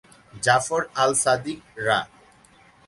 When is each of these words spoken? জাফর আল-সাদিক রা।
জাফর 0.43 0.81
আল-সাদিক 0.95 1.59
রা। 1.85 1.99